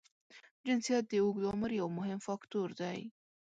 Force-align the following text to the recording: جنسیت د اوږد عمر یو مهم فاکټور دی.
جنسیت 0.65 1.03
د 1.09 1.13
اوږد 1.23 1.43
عمر 1.51 1.69
یو 1.81 1.87
مهم 1.97 2.19
فاکټور 2.27 2.69
دی. 2.81 2.99